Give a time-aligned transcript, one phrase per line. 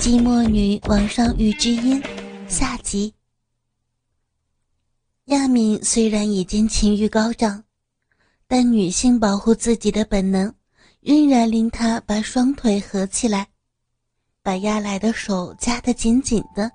[0.00, 2.02] 寂寞女网上雨之音
[2.48, 3.12] 下集。
[5.26, 7.62] 亚敏虽然已经情欲高涨，
[8.48, 10.50] 但女性保护自己的本能
[11.00, 13.46] 仍然令她把双腿合起来，
[14.42, 16.72] 把亚来的手夹得紧紧的，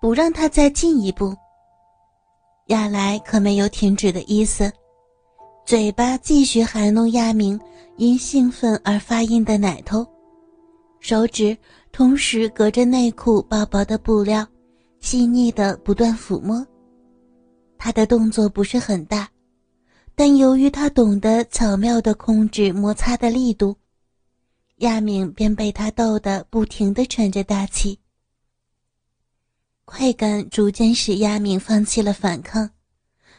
[0.00, 1.36] 不让他再进一步。
[2.68, 4.72] 亚来可没有停止的意思，
[5.66, 7.60] 嘴巴继续含弄亚敏
[7.98, 10.06] 因兴奋而发硬的奶头。
[10.98, 11.56] 手指
[11.96, 14.46] 同时隔着内裤薄薄的布料，
[15.00, 16.62] 细腻的不断抚摸。
[17.78, 19.26] 他的动作不是很大，
[20.14, 23.74] 但由于他懂得巧妙的控制摩擦的力度，
[24.80, 27.98] 亚敏便被他逗得不停的喘着大气。
[29.86, 32.68] 快感逐渐使亚敏放弃了反抗，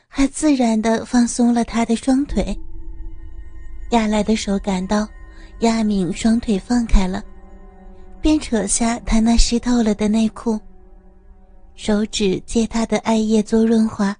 [0.08, 2.60] 还自然的放松了他的双腿。
[3.92, 5.08] 亚来的手感到
[5.60, 7.24] 亚敏双腿放开了。
[8.28, 10.60] 便扯下他那湿透了的内裤，
[11.76, 14.14] 手指借他的艾叶做润滑，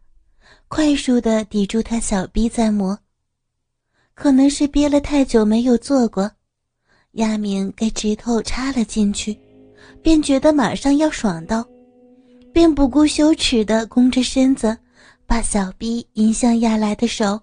[0.70, 2.98] 快速的抵住他小臂在磨。
[4.14, 6.32] 可能是憋了太久没有做过，
[7.16, 9.38] 亚明给指头插了进去，
[10.02, 11.68] 便觉得马上要爽到，
[12.54, 14.78] 便不顾羞耻的弓着身子，
[15.26, 17.42] 把小臂迎向亚来的手，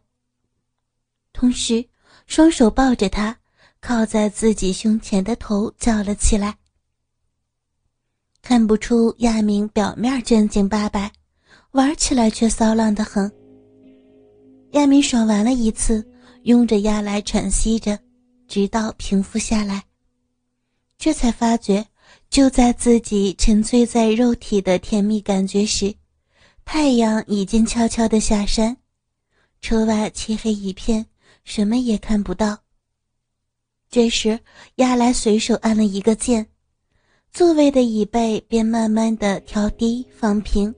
[1.35, 1.85] 同时
[2.27, 3.37] 双手抱着他。
[3.87, 6.57] 靠在自己胸前的头叫了起来。
[8.47, 11.11] 看不出亚明表面正经八百，
[11.71, 13.33] 玩起来却骚浪的很。
[14.73, 16.07] 亚明爽完了一次，
[16.43, 17.99] 拥着亚来喘息着，
[18.47, 19.83] 直到平复下来，
[20.99, 21.87] 这才发觉，
[22.29, 25.95] 就在自己沉醉在肉体的甜蜜感觉时，
[26.67, 28.77] 太阳已经悄悄的下山，
[29.63, 31.07] 车外漆黑一片，
[31.45, 32.59] 什么也看不到。
[33.89, 34.39] 这时，
[34.77, 36.47] 亚来随手按了一个键，
[37.35, 40.73] 座位的椅背便慢慢的调低放平。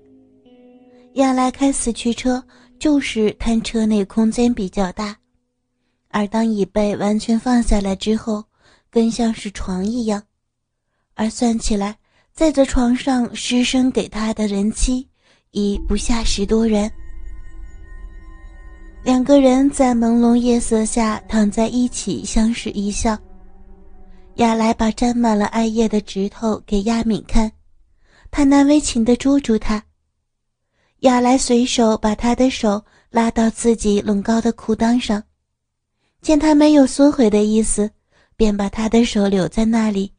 [1.16, 2.42] 亚来开四驱车，
[2.78, 5.14] 就是贪车内空间比较大，
[6.08, 8.42] 而当椅背完全放下来之后，
[8.91, 10.22] 更像是床一样。
[11.12, 11.94] 而算起来，
[12.32, 15.06] 在这床上失声给他的人妻
[15.50, 16.91] 已不下十多人。
[19.04, 23.14] 两个人在朦胧夜色下躺在一起，相视一笑。
[24.36, 27.50] 亚莱把沾满了艾叶的指头给亚敏看，
[28.30, 29.82] 他难为情地捉住他。
[31.00, 35.22] 亚莱随手把他的手拉到自己隆高的裤裆上，
[36.20, 37.91] 见他没有缩回的意思，
[38.36, 40.12] 便把他的手留在那里，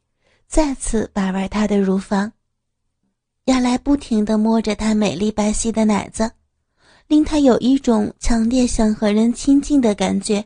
[0.48, 2.32] 再次把玩他的乳房。
[3.44, 6.32] 亚莱不停地摸着他美丽白皙的奶子。
[7.06, 10.44] 令他有一种强烈想和人亲近的感觉。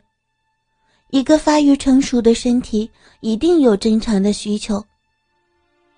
[1.13, 2.91] 一个发育成熟的身体
[3.21, 4.83] 一定有正常的需求，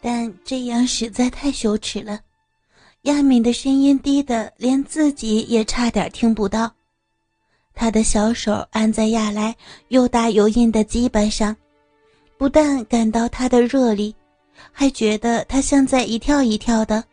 [0.00, 2.18] 但这样实在太羞耻了。
[3.02, 6.74] 亚敏的声音低的连自己也差点听不到。
[7.74, 9.54] 他的小手按在亚来
[9.86, 11.56] 又大又硬的鸡巴上，
[12.36, 14.12] 不但感到他的热力，
[14.72, 17.04] 还觉得他像在一跳一跳的，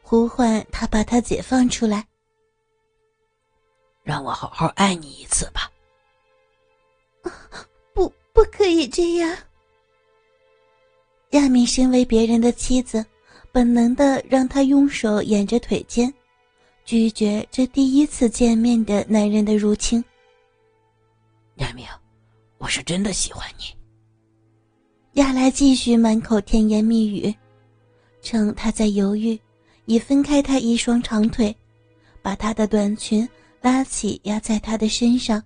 [0.00, 2.06] 呼唤他把他解放出来。
[4.02, 5.70] 让我好好爱你一次吧。
[7.94, 9.36] 不，不可以这样。
[11.30, 13.04] 亚米身为别人的妻子，
[13.50, 16.12] 本能的让他用手掩着腿尖，
[16.84, 20.04] 拒绝这第一次见面的男人的入侵。
[21.56, 21.86] 亚明，
[22.58, 23.64] 我是真的喜欢你。
[25.20, 27.34] 亚来继续满口甜言蜜语，
[28.20, 29.38] 趁他在犹豫，
[29.84, 31.54] 已分开他一双长腿，
[32.20, 33.28] 把他的短裙。
[33.62, 35.40] 拉起压在他的身上。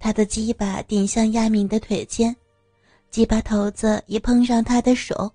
[0.00, 2.34] 他的鸡巴顶向亚敏的腿间，
[3.10, 5.30] 鸡巴头子一碰上他的手，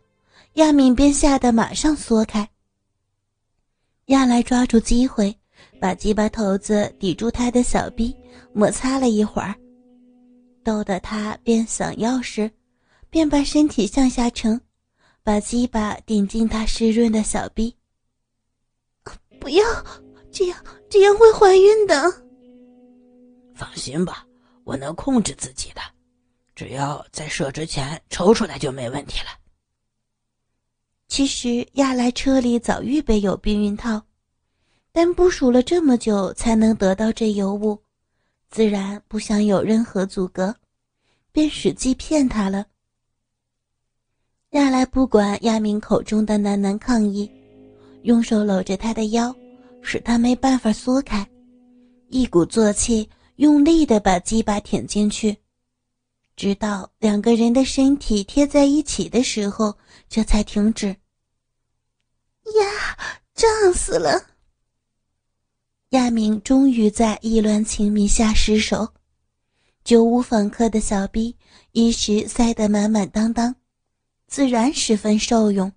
[0.56, 2.50] 亚敏便吓得马上缩开。
[4.08, 5.34] 亚来抓住机会，
[5.80, 8.14] 把鸡巴头子抵住他的小臂，
[8.54, 9.56] 摩擦了一会儿，
[10.64, 12.52] 逗得他便想要时，
[13.10, 14.60] 便把身体向下沉，
[15.24, 17.74] 把鸡巴顶进他湿润的小臂。
[19.40, 19.64] 不要。
[20.32, 22.12] 这样，这样会怀孕的。
[23.54, 24.28] 放心吧，
[24.66, 25.80] 我能控制自己的，
[26.54, 29.28] 只要在射之前抽出来就没问题了。
[31.08, 34.02] 其实亚莱车里早预备有避孕套，
[34.92, 37.80] 但部署了这么久才能得到这尤物，
[38.50, 40.54] 自然不想有任何阻隔，
[41.32, 42.66] 便使计骗他了。
[44.50, 47.32] 亚莱不管亚明口中的喃喃抗议，
[48.02, 49.34] 用手搂着他的腰。
[49.88, 51.24] 使他没办法缩开，
[52.08, 55.38] 一鼓作气，用力的把鸡巴舔进去。
[56.36, 59.78] 直到两个人的身体贴在一起的时候，
[60.10, 60.88] 这才停止。
[60.88, 62.98] 呀，
[63.34, 64.32] 胀死了！
[65.90, 68.94] 亚明终于在意乱情迷下失手，
[69.84, 71.38] 久无访客的小臂
[71.72, 73.56] 一时塞得满满当当，
[74.28, 75.72] 自然十分受用。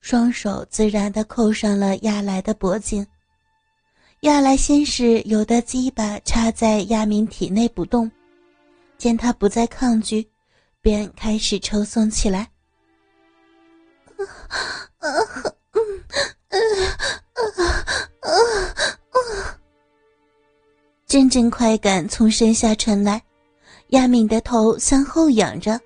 [0.00, 3.06] 双手自然的扣上了亚来的脖颈。
[4.20, 8.10] 亚莱先是有的鸡巴插在亚明体内不动。
[8.98, 10.28] 见他不再抗拒，
[10.82, 12.46] 便开始抽送起来。
[21.06, 23.22] 阵阵快感从身下传来，
[23.88, 25.80] 亚敏的头向后仰着，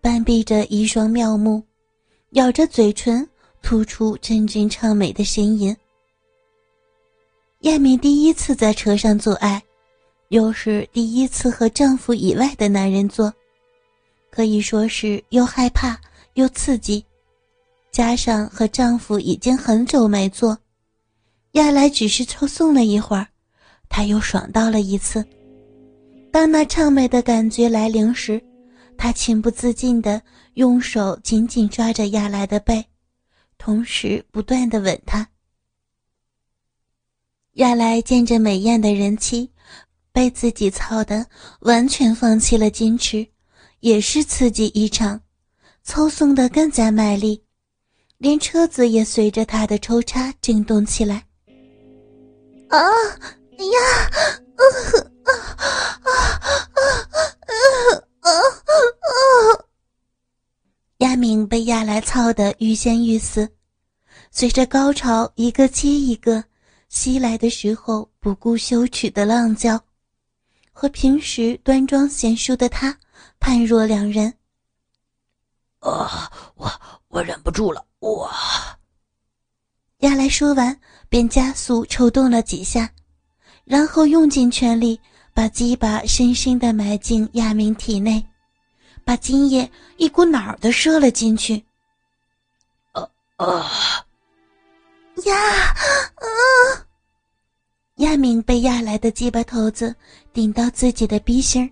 [0.00, 1.60] 半闭着一双妙目，
[2.30, 3.28] 咬着嘴唇，
[3.60, 5.76] 吐出阵阵畅美的呻吟。
[7.66, 9.60] 亚敏第一次在车上做爱。
[10.28, 13.32] 又是第一次和丈夫以外的男人做，
[14.30, 16.00] 可以说是又害怕
[16.34, 17.04] 又刺激，
[17.90, 20.56] 加上和丈夫已经很久没做，
[21.52, 23.26] 亚来只是抽送了一会儿，
[23.88, 25.24] 她又爽到了一次。
[26.30, 28.40] 当那畅美的感觉来临时，
[28.96, 30.22] 她情不自禁地
[30.54, 32.84] 用手紧紧抓着亚来的背，
[33.58, 35.26] 同时不断地吻她。
[37.56, 39.50] 亚来见着美艳的人妻。
[40.12, 41.26] 被自己操的
[41.60, 43.28] 完全放弃了矜持，
[43.80, 45.20] 也是刺激异常，
[45.82, 47.44] 操送的更加卖力，
[48.16, 51.26] 连车子也随着他的抽插震动起来。
[52.68, 53.76] 啊呀！
[54.56, 54.62] 啊
[55.22, 55.30] 啊
[56.02, 56.10] 啊
[56.72, 56.80] 啊
[58.20, 58.30] 啊
[59.02, 59.10] 啊！
[61.00, 63.46] 亚明被亚来操得欲仙欲死，
[64.30, 66.42] 随着高潮一个接一个
[66.88, 69.80] 袭来的时候，不顾羞耻的浪叫。
[70.72, 72.98] 和平时端庄贤淑的他
[73.40, 74.34] 判若两人。
[75.80, 76.70] 啊，我
[77.08, 78.30] 我忍不住了，我。
[80.00, 80.78] 亚来说完，
[81.08, 82.90] 便加速抽动了几下，
[83.64, 85.00] 然后用尽全力
[85.32, 88.24] 把鸡巴深深的埋进亚明体内，
[89.02, 91.64] 把精液一股脑的射了进去。
[92.92, 94.04] 啊啊！
[95.24, 95.74] 呀
[98.46, 99.94] 被压来的鸡巴头子
[100.32, 101.68] 顶到自己的逼心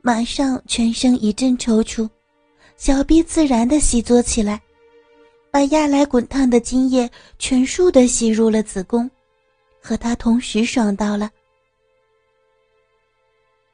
[0.00, 2.08] 马上全身一阵抽搐，
[2.78, 4.58] 小臂自然的吸作起来，
[5.50, 7.08] 把压来滚烫的精液
[7.38, 9.08] 全数的吸入了子宫，
[9.78, 11.30] 和他同时爽到了。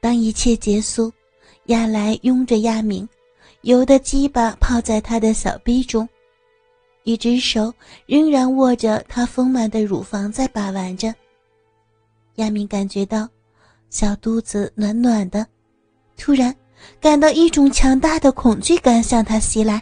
[0.01, 1.11] 当一切结束，
[1.67, 3.07] 亚来拥着亚明，
[3.61, 6.07] 油的鸡巴泡在他的小臂中，
[7.03, 7.73] 一只手
[8.05, 11.15] 仍然握着他丰满的乳房在把玩着。
[12.37, 13.27] 亚明感觉到
[13.89, 15.45] 小肚子暖暖的，
[16.15, 16.55] 突然
[16.99, 19.81] 感到一种强大的恐惧感向他袭来。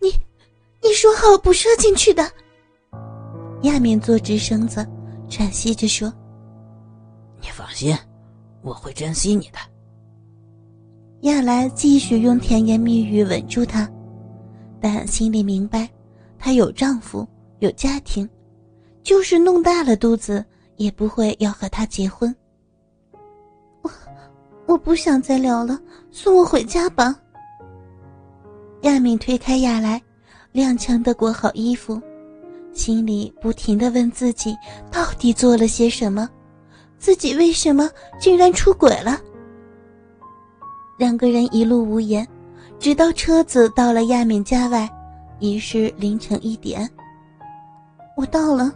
[0.00, 0.08] 你，
[0.82, 2.30] 你说好不射进去的。
[3.62, 4.86] 亚明坐直身子，
[5.28, 6.10] 喘息着说
[7.42, 7.94] ：“你放心，
[8.62, 9.58] 我会珍惜你的。”
[11.28, 13.86] 亚兰继续用甜言蜜语稳住他，
[14.80, 15.88] 但心里明白，
[16.38, 17.26] 她有丈夫，
[17.58, 18.26] 有家庭，
[19.02, 20.42] 就是弄大了肚子。
[20.76, 22.34] 也不会要和他结婚。
[23.82, 23.90] 我
[24.66, 25.78] 我不想再聊了，
[26.10, 27.14] 送我回家吧。
[28.82, 30.02] 亚敏推开亚来，
[30.52, 32.00] 踉跄的裹好衣服，
[32.72, 34.56] 心里不停的问自己
[34.90, 36.28] 到底做了些什么，
[36.98, 39.20] 自己为什么竟然出轨了。
[40.98, 42.26] 两个人一路无言，
[42.78, 44.88] 直到车子到了亚敏家外，
[45.40, 46.88] 已是凌晨一点。
[48.16, 48.72] 我到了。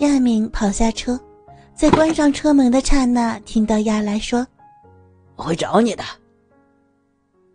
[0.00, 1.18] 亚敏跑下车，
[1.74, 4.46] 在关上车门的刹那，听到亚来说
[5.36, 6.04] ：“我会找你的。”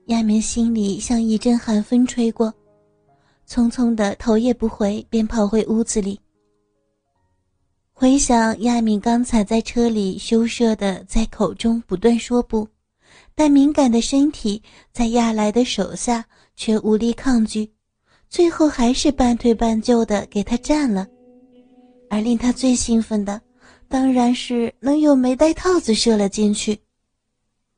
[0.07, 2.51] 亚明心里像一阵寒风吹过，
[3.47, 6.19] 匆匆的头也不回，便跑回屋子里。
[7.93, 12.67] 回想亚敏刚才在车里羞涩的在口中不断说不，
[13.35, 17.71] 但敏感的身体在亚来的手下却无力抗拒，
[18.27, 21.05] 最后还是半推半就的给他占了。
[22.11, 23.41] 而令他最兴奋的，
[23.87, 26.77] 当然是能有没戴套子射了进去。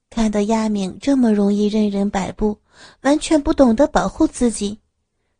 [0.09, 2.59] 看到亚敏这么容易任人摆布，
[3.01, 4.79] 完全不懂得保护自己，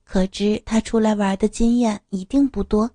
[0.04, 2.92] 可知他出来玩的经验一定不多。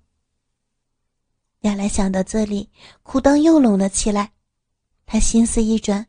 [1.62, 2.70] 亚来想到这里，
[3.02, 4.30] 裤裆又拢了起来，
[5.04, 6.06] 他心思一转，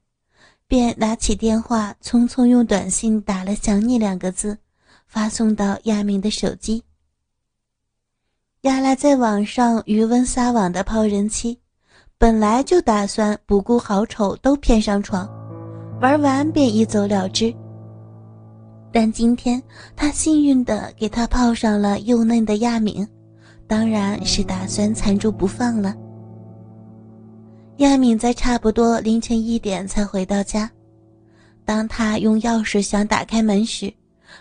[0.68, 4.60] 便拿起电话，匆匆用短信打了“想你”两个字，
[5.08, 6.84] 发送到亚明的手机。
[8.64, 11.58] 亚拉在网上渔翁撒网的泡人妻，
[12.18, 15.26] 本来就打算不顾好丑都骗上床，
[16.02, 17.56] 玩完便一走了之。
[18.92, 19.64] 但今天
[19.96, 23.08] 他幸运的给他泡上了幼嫩的亚敏，
[23.66, 25.96] 当然是打算缠住不放了。
[27.78, 30.70] 亚敏在差不多凌晨一点才回到家，
[31.64, 33.94] 当他用钥匙想打开门时，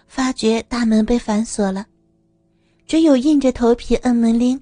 [0.08, 1.86] 发觉大门被反锁了，
[2.88, 4.58] 只有硬着头皮摁门铃。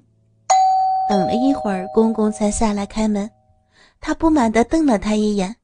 [1.09, 3.31] 等了一会儿，公公才下来开门，
[4.01, 5.55] 他不满地瞪了他一眼，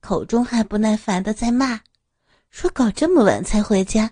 [0.00, 1.78] 口中还不耐烦地在骂。
[2.48, 4.10] 说搞这么晚才回家，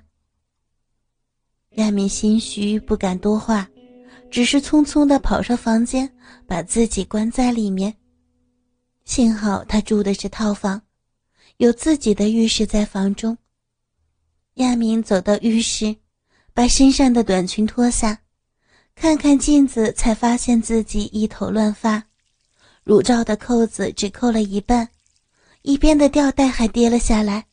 [1.76, 3.66] 亚敏心虚不敢多话，
[4.30, 6.14] 只是匆匆地跑上房间，
[6.46, 7.94] 把自己关在里面。
[9.06, 10.82] 幸好他住的是套房，
[11.56, 13.38] 有自己的浴室在房中。
[14.54, 15.96] 亚敏走到浴室，
[16.54, 18.20] 把身上的短裙脱下，
[18.94, 22.04] 看看镜子，才发现自己一头乱发，
[22.84, 24.88] 乳罩的扣子只扣了一半，
[25.62, 27.46] 一边的吊带还跌了下来。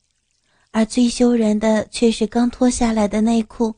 [0.69, 3.73] 而最羞人的却是刚脱下来的内裤，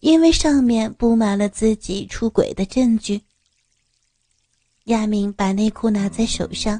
[0.00, 3.22] 因为上面布满了自己出轨的证据。
[4.84, 6.78] 亚明把内裤拿在手上，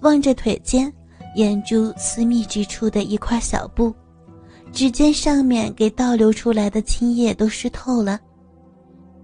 [0.00, 0.90] 望着腿间
[1.36, 3.94] 眼珠私密之处的一块小布，
[4.76, 8.20] 只见上面给倒流出来的青液都湿透了，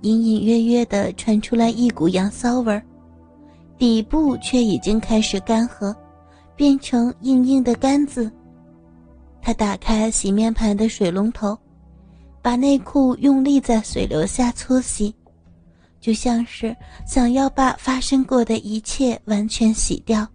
[0.01, 2.83] 隐隐约约的传出来一股羊骚味儿，
[3.77, 5.95] 底部却已经开始干涸，
[6.57, 8.33] 变成硬硬的干子。
[9.43, 11.55] 他打开洗面盘的水龙头，
[12.41, 15.15] 把内裤用力在水流下搓洗，
[16.01, 16.75] 就像是
[17.07, 20.27] 想要把发生过的一切完全洗掉。